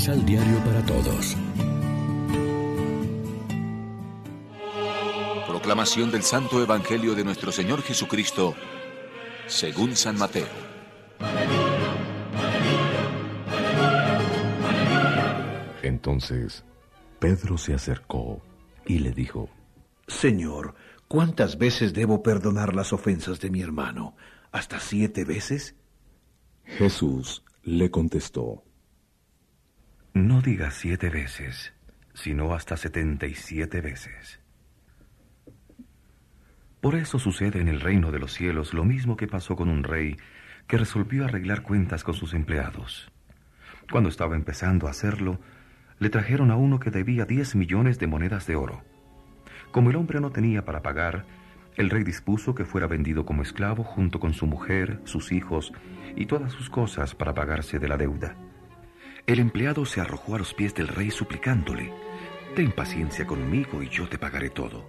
Misal 0.00 0.24
Diario 0.24 0.58
para 0.64 0.82
Todos. 0.86 1.36
Proclamación 5.46 6.10
del 6.10 6.22
Santo 6.22 6.62
Evangelio 6.62 7.14
de 7.14 7.22
nuestro 7.22 7.52
Señor 7.52 7.82
Jesucristo, 7.82 8.54
según 9.46 9.94
San 9.96 10.16
Mateo. 10.16 10.48
Entonces, 15.82 16.64
Pedro 17.18 17.58
se 17.58 17.74
acercó 17.74 18.40
y 18.86 19.00
le 19.00 19.10
dijo, 19.10 19.50
Señor, 20.08 20.76
¿cuántas 21.08 21.58
veces 21.58 21.92
debo 21.92 22.22
perdonar 22.22 22.74
las 22.74 22.94
ofensas 22.94 23.38
de 23.40 23.50
mi 23.50 23.60
hermano? 23.60 24.16
¿Hasta 24.50 24.80
siete 24.80 25.26
veces? 25.26 25.74
Jesús 26.64 27.44
le 27.64 27.90
contestó, 27.90 28.64
No 30.14 30.42
digas 30.42 30.74
siete 30.74 31.08
veces, 31.08 31.72
sino 32.14 32.52
hasta 32.52 32.76
setenta 32.76 33.26
y 33.26 33.34
siete 33.34 33.80
veces. 33.80 34.40
Por 36.80 36.96
eso 36.96 37.20
sucede 37.20 37.60
en 37.60 37.68
el 37.68 37.80
reino 37.80 38.10
de 38.10 38.18
los 38.18 38.32
cielos 38.32 38.74
lo 38.74 38.84
mismo 38.84 39.16
que 39.16 39.28
pasó 39.28 39.54
con 39.54 39.68
un 39.68 39.84
rey 39.84 40.16
que 40.66 40.78
resolvió 40.78 41.24
arreglar 41.24 41.62
cuentas 41.62 42.02
con 42.02 42.14
sus 42.14 42.34
empleados. 42.34 43.12
Cuando 43.90 44.08
estaba 44.08 44.34
empezando 44.34 44.88
a 44.88 44.90
hacerlo, 44.90 45.38
le 46.00 46.10
trajeron 46.10 46.50
a 46.50 46.56
uno 46.56 46.80
que 46.80 46.90
debía 46.90 47.24
diez 47.24 47.54
millones 47.54 48.00
de 48.00 48.08
monedas 48.08 48.48
de 48.48 48.56
oro. 48.56 48.82
Como 49.70 49.90
el 49.90 49.96
hombre 49.96 50.20
no 50.20 50.30
tenía 50.30 50.64
para 50.64 50.82
pagar, 50.82 51.24
el 51.76 51.88
rey 51.88 52.02
dispuso 52.02 52.54
que 52.56 52.64
fuera 52.64 52.88
vendido 52.88 53.24
como 53.24 53.42
esclavo 53.42 53.84
junto 53.84 54.18
con 54.18 54.32
su 54.32 54.48
mujer, 54.48 55.00
sus 55.04 55.30
hijos 55.30 55.72
y 56.16 56.26
todas 56.26 56.52
sus 56.52 56.68
cosas 56.68 57.14
para 57.14 57.32
pagarse 57.32 57.78
de 57.78 57.88
la 57.88 57.96
deuda. 57.96 58.36
El 59.26 59.38
empleado 59.38 59.84
se 59.84 60.00
arrojó 60.00 60.34
a 60.34 60.38
los 60.38 60.54
pies 60.54 60.74
del 60.74 60.88
rey 60.88 61.10
suplicándole, 61.10 61.92
Ten 62.54 62.72
paciencia 62.72 63.26
conmigo 63.26 63.80
y 63.82 63.88
yo 63.88 64.08
te 64.08 64.18
pagaré 64.18 64.50
todo. 64.50 64.84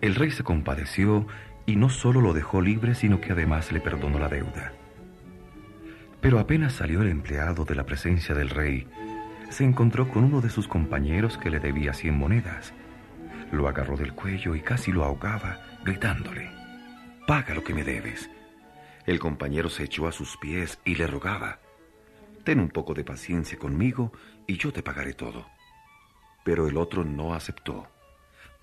El 0.00 0.14
rey 0.14 0.30
se 0.30 0.42
compadeció 0.42 1.26
y 1.66 1.76
no 1.76 1.90
solo 1.90 2.22
lo 2.22 2.32
dejó 2.32 2.62
libre, 2.62 2.94
sino 2.94 3.20
que 3.20 3.32
además 3.32 3.70
le 3.72 3.80
perdonó 3.80 4.18
la 4.18 4.28
deuda. 4.28 4.72
Pero 6.22 6.38
apenas 6.38 6.72
salió 6.72 7.02
el 7.02 7.08
empleado 7.08 7.64
de 7.64 7.74
la 7.74 7.84
presencia 7.84 8.34
del 8.34 8.48
rey, 8.48 8.86
se 9.50 9.64
encontró 9.64 10.08
con 10.08 10.24
uno 10.24 10.40
de 10.40 10.50
sus 10.50 10.66
compañeros 10.66 11.36
que 11.36 11.50
le 11.50 11.60
debía 11.60 11.92
cien 11.92 12.16
monedas. 12.16 12.72
Lo 13.52 13.68
agarró 13.68 13.96
del 13.96 14.14
cuello 14.14 14.54
y 14.54 14.60
casi 14.60 14.92
lo 14.92 15.04
ahogaba, 15.04 15.60
gritándole, 15.84 16.50
Paga 17.26 17.54
lo 17.54 17.62
que 17.62 17.74
me 17.74 17.84
debes. 17.84 18.30
El 19.04 19.18
compañero 19.18 19.68
se 19.68 19.84
echó 19.84 20.06
a 20.06 20.12
sus 20.12 20.36
pies 20.38 20.78
y 20.84 20.94
le 20.94 21.06
rogaba, 21.06 21.60
Ten 22.48 22.60
un 22.60 22.70
poco 22.70 22.94
de 22.94 23.04
paciencia 23.04 23.58
conmigo 23.58 24.10
y 24.46 24.56
yo 24.56 24.72
te 24.72 24.82
pagaré 24.82 25.12
todo. 25.12 25.44
Pero 26.46 26.66
el 26.66 26.78
otro 26.78 27.04
no 27.04 27.34
aceptó. 27.34 27.86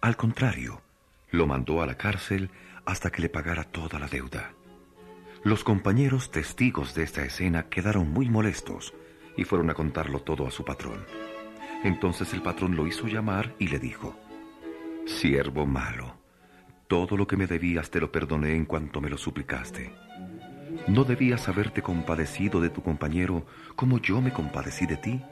Al 0.00 0.16
contrario, 0.16 0.82
lo 1.30 1.46
mandó 1.46 1.80
a 1.80 1.86
la 1.86 1.96
cárcel 1.96 2.50
hasta 2.86 3.12
que 3.12 3.22
le 3.22 3.28
pagara 3.28 3.62
toda 3.62 4.00
la 4.00 4.08
deuda. 4.08 4.50
Los 5.44 5.62
compañeros 5.62 6.32
testigos 6.32 6.92
de 6.96 7.04
esta 7.04 7.22
escena 7.22 7.68
quedaron 7.68 8.12
muy 8.12 8.28
molestos 8.28 8.94
y 9.36 9.44
fueron 9.44 9.70
a 9.70 9.74
contarlo 9.74 10.22
todo 10.22 10.48
a 10.48 10.50
su 10.50 10.64
patrón. 10.64 11.06
Entonces 11.84 12.34
el 12.34 12.42
patrón 12.42 12.74
lo 12.74 12.84
hizo 12.84 13.06
llamar 13.06 13.54
y 13.60 13.68
le 13.68 13.78
dijo, 13.78 14.18
Siervo 15.06 15.66
malo, 15.66 16.16
todo 16.88 17.16
lo 17.16 17.28
que 17.28 17.36
me 17.36 17.46
debías 17.46 17.92
te 17.92 18.00
lo 18.00 18.10
perdoné 18.10 18.56
en 18.56 18.64
cuanto 18.64 19.00
me 19.00 19.08
lo 19.08 19.16
suplicaste. 19.16 19.94
¿No 20.88 21.04
debías 21.04 21.46
haberte 21.48 21.82
compadecido 21.82 22.62
de 22.62 22.70
tu 22.70 22.82
compañero 22.82 23.44
como 23.76 23.98
yo 23.98 24.22
me 24.22 24.32
compadecí 24.32 24.86
de 24.86 24.96
ti? 24.96 25.22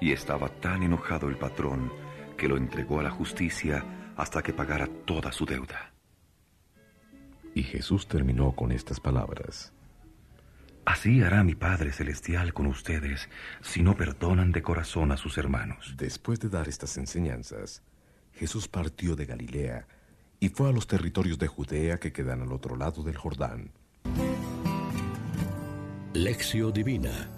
Y 0.00 0.12
estaba 0.12 0.48
tan 0.48 0.82
enojado 0.82 1.28
el 1.28 1.36
patrón 1.36 1.92
que 2.38 2.48
lo 2.48 2.56
entregó 2.56 2.98
a 2.98 3.02
la 3.02 3.10
justicia 3.10 3.84
hasta 4.16 4.42
que 4.42 4.54
pagara 4.54 4.86
toda 5.04 5.32
su 5.32 5.44
deuda. 5.44 5.92
Y 7.54 7.62
Jesús 7.62 8.08
terminó 8.08 8.52
con 8.52 8.72
estas 8.72 9.00
palabras. 9.00 9.74
Así 10.86 11.22
hará 11.22 11.44
mi 11.44 11.54
Padre 11.54 11.92
Celestial 11.92 12.54
con 12.54 12.64
ustedes 12.64 13.28
si 13.60 13.82
no 13.82 13.94
perdonan 13.98 14.50
de 14.50 14.62
corazón 14.62 15.12
a 15.12 15.18
sus 15.18 15.36
hermanos. 15.36 15.94
Después 15.98 16.40
de 16.40 16.48
dar 16.48 16.68
estas 16.68 16.96
enseñanzas, 16.96 17.82
Jesús 18.32 18.66
partió 18.66 19.14
de 19.14 19.26
Galilea 19.26 19.86
y 20.40 20.48
fue 20.48 20.70
a 20.70 20.72
los 20.72 20.86
territorios 20.86 21.38
de 21.38 21.48
Judea 21.48 21.98
que 21.98 22.14
quedan 22.14 22.40
al 22.40 22.52
otro 22.52 22.76
lado 22.76 23.02
del 23.02 23.18
Jordán. 23.18 23.70
Lección 26.14 26.72
Divina 26.72 27.28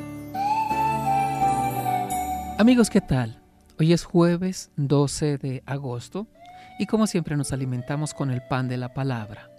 Amigos, 2.58 2.90
¿qué 2.90 3.00
tal? 3.00 3.40
Hoy 3.78 3.94
es 3.94 4.04
jueves 4.04 4.70
12 4.76 5.38
de 5.38 5.62
agosto 5.64 6.26
y 6.78 6.84
como 6.84 7.06
siempre 7.06 7.38
nos 7.38 7.54
alimentamos 7.54 8.12
con 8.12 8.30
el 8.30 8.42
pan 8.42 8.68
de 8.68 8.76
la 8.76 8.92
palabra. 8.92 9.50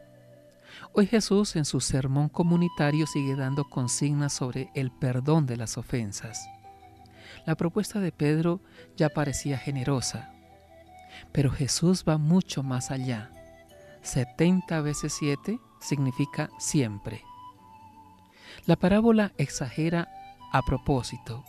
Hoy 0.93 1.07
Jesús 1.07 1.55
en 1.55 1.65
su 1.65 1.79
sermón 1.79 2.29
comunitario 2.29 3.07
sigue 3.07 3.35
dando 3.35 3.63
consignas 3.63 4.33
sobre 4.33 4.69
el 4.75 4.91
perdón 4.91 5.47
de 5.47 5.57
las 5.57 5.79
ofensas. 5.79 6.47
La 7.47 7.55
propuesta 7.55 7.99
de 7.99 8.11
Pedro 8.11 8.61
ya 8.97 9.09
parecía 9.09 9.57
generosa, 9.57 10.31
pero 11.31 11.49
Jesús 11.49 12.05
va 12.07 12.19
mucho 12.19 12.61
más 12.61 12.91
allá. 12.91 13.31
70 14.03 14.79
veces 14.81 15.15
7 15.17 15.59
significa 15.81 16.51
siempre. 16.59 17.23
La 18.67 18.75
parábola 18.75 19.31
exagera 19.37 20.09
a 20.51 20.61
propósito. 20.61 21.45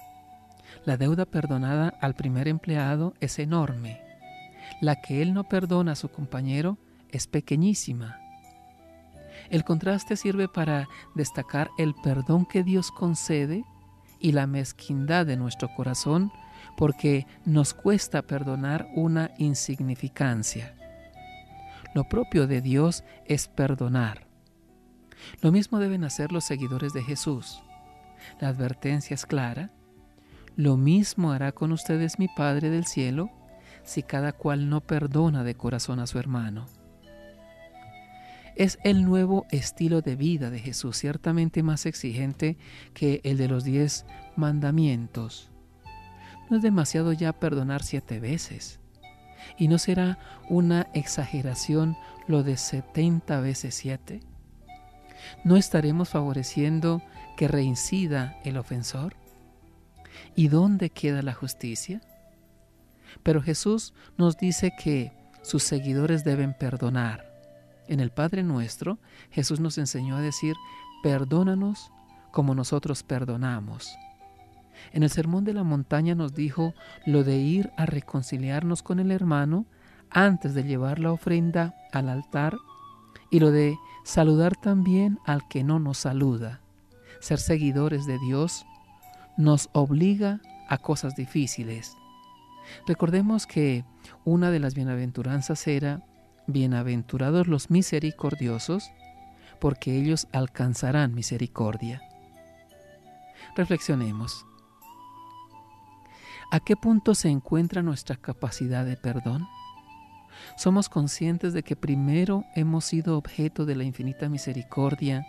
La 0.85 0.97
deuda 0.97 1.25
perdonada 1.25 1.89
al 2.01 2.15
primer 2.15 2.47
empleado 2.47 3.15
es 3.19 3.41
enorme. 3.41 4.01
La 4.81 5.01
que 5.01 5.21
él 5.21 5.35
no 5.35 5.43
perdona 5.49 5.93
a 5.93 5.97
su 5.97 6.11
compañero 6.11 6.79
es 7.11 7.27
pequeñísima. 7.27 8.21
El 9.51 9.65
contraste 9.65 10.15
sirve 10.15 10.47
para 10.47 10.89
destacar 11.17 11.71
el 11.77 11.93
perdón 12.05 12.47
que 12.47 12.63
Dios 12.63 12.93
concede 12.93 13.65
y 14.21 14.31
la 14.31 14.47
mezquindad 14.47 15.27
de 15.27 15.37
nuestro 15.37 15.75
corazón 15.75 16.31
porque 16.77 17.27
nos 17.45 17.75
cuesta 17.75 18.23
perdonar 18.23 18.87
una 18.95 19.33
insignificancia. 19.39 20.77
Lo 21.95 22.05
propio 22.05 22.47
de 22.47 22.61
Dios 22.61 23.03
es 23.27 23.49
perdonar. 23.49 24.28
Lo 25.41 25.53
mismo 25.53 25.79
deben 25.79 26.05
hacer 26.05 26.33
los 26.33 26.45
seguidores 26.45 26.93
de 26.93 27.03
Jesús. 27.03 27.63
La 28.41 28.49
advertencia 28.49 29.15
es 29.15 29.27
clara. 29.27 29.71
Lo 30.57 30.77
mismo 30.77 31.33
hará 31.33 31.53
con 31.53 31.73
ustedes 31.73 32.19
mi 32.19 32.29
Padre 32.29 32.71
del 32.71 32.87
cielo 32.87 33.31
si 33.85 34.03
cada 34.03 34.33
cual 34.33 34.69
no 34.69 34.83
perdona 34.83 35.45
de 35.45 35.55
corazón 35.55 35.99
a 35.99 36.07
su 36.07 36.19
hermano. 36.19 36.67
Es 38.55 38.79
el 38.83 39.05
nuevo 39.05 39.47
estilo 39.51 40.03
de 40.03 40.17
vida 40.17 40.51
de 40.51 40.59
Jesús, 40.59 40.97
ciertamente 40.97 41.63
más 41.63 41.87
exigente 41.87 42.59
que 42.93 43.21
el 43.23 43.39
de 43.39 43.49
los 43.49 43.65
diez 43.65 44.05
mandamientos. 44.37 45.51
No 46.51 46.57
es 46.57 46.63
demasiado 46.63 47.13
ya 47.13 47.33
perdonar 47.33 47.83
siete 47.83 48.21
veces. 48.21 48.81
¿Y 49.57 49.69
no 49.69 49.79
será 49.79 50.19
una 50.49 50.89
exageración 50.93 51.97
lo 52.27 52.43
de 52.43 52.57
setenta 52.57 53.41
veces 53.41 53.75
siete? 53.75 54.21
¿No 55.45 55.57
estaremos 55.57 56.09
favoreciendo 56.09 57.03
que 57.37 57.49
reincida 57.49 58.39
el 58.45 58.57
ofensor? 58.57 59.15
¿Y 60.35 60.49
dónde 60.49 60.91
queda 60.91 61.23
la 61.23 61.35
justicia? 61.35 62.01
Pero 63.23 63.43
Jesús 63.43 63.95
nos 64.17 64.37
dice 64.37 64.73
que 64.79 65.13
sus 65.43 65.63
seguidores 65.63 66.25
deben 66.25 66.55
perdonar. 66.55 67.25
En 67.89 68.01
el 68.01 68.11
Padre 68.11 68.43
nuestro, 68.43 68.99
Jesús 69.31 69.61
nos 69.61 69.79
enseñó 69.79 70.17
a 70.17 70.21
decir, 70.21 70.55
perdónanos 71.03 71.91
como 72.33 72.55
nosotros 72.55 73.03
perdonamos. 73.03 73.97
En 74.93 75.03
el 75.03 75.11
Sermón 75.11 75.45
de 75.45 75.55
la 75.55 75.65
Montaña 75.65 76.15
nos 76.15 76.35
dijo 76.35 76.75
lo 77.07 77.25
de 77.25 77.39
ir 77.39 77.71
a 77.77 77.87
reconciliarnos 77.87 78.83
con 78.83 79.01
el 79.01 79.11
hermano 79.11 79.67
antes 80.11 80.55
de 80.55 80.65
llevar 80.65 80.99
la 80.99 81.13
ofrenda 81.13 81.75
al 81.93 82.09
altar 82.09 82.57
y 83.31 83.41
lo 83.41 83.51
de 83.51 83.79
saludar 84.05 84.57
también 84.57 85.19
al 85.25 85.47
que 85.49 85.65
no 85.65 85.79
nos 85.79 85.99
saluda. 85.99 86.61
Ser 87.21 87.39
seguidores 87.39 88.07
de 88.07 88.19
Dios 88.19 88.65
nos 89.37 89.69
obliga 89.73 90.41
a 90.69 90.79
cosas 90.79 91.17
difíciles. 91.17 91.97
Recordemos 92.87 93.47
que 93.47 93.85
una 94.25 94.51
de 94.51 94.61
las 94.61 94.75
bienaventuranzas 94.75 95.67
era, 95.67 96.05
bienaventurados 96.47 97.47
los 97.47 97.71
misericordiosos, 97.71 98.91
porque 99.61 99.97
ellos 99.97 100.29
alcanzarán 100.33 101.15
misericordia. 101.15 102.03
Reflexionemos. 103.57 104.47
¿A 106.51 106.61
qué 106.61 106.77
punto 106.77 107.15
se 107.15 107.29
encuentra 107.29 107.83
nuestra 107.83 108.17
capacidad 108.17 108.85
de 108.85 108.97
perdón? 108.97 109.47
¿Somos 110.57 110.89
conscientes 110.89 111.53
de 111.53 111.63
que 111.63 111.77
primero 111.77 112.45
hemos 112.55 112.85
sido 112.85 113.17
objeto 113.17 113.67
de 113.67 113.77
la 113.77 113.85
infinita 113.85 114.29
misericordia 114.29 115.27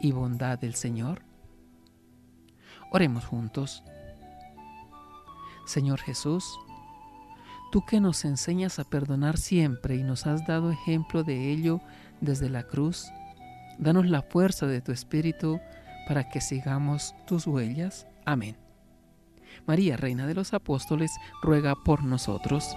y 0.00 0.12
bondad 0.12 0.58
del 0.58 0.74
Señor? 0.74 1.22
Oremos 2.90 3.24
juntos. 3.24 3.84
Señor 5.64 6.00
Jesús, 6.00 6.58
tú 7.70 7.84
que 7.86 8.00
nos 8.00 8.24
enseñas 8.24 8.78
a 8.78 8.84
perdonar 8.84 9.38
siempre 9.38 9.94
y 9.96 10.02
nos 10.02 10.26
has 10.26 10.46
dado 10.46 10.70
ejemplo 10.70 11.22
de 11.22 11.52
ello 11.52 11.80
desde 12.20 12.50
la 12.50 12.64
cruz, 12.64 13.06
danos 13.78 14.06
la 14.06 14.22
fuerza 14.22 14.66
de 14.66 14.80
tu 14.80 14.90
Espíritu 14.90 15.60
para 16.08 16.28
que 16.28 16.40
sigamos 16.40 17.14
tus 17.26 17.46
huellas. 17.46 18.06
Amén. 18.24 18.56
María, 19.66 19.96
Reina 19.96 20.26
de 20.26 20.34
los 20.34 20.54
Apóstoles, 20.54 21.12
ruega 21.42 21.74
por 21.76 22.02
nosotros. 22.02 22.76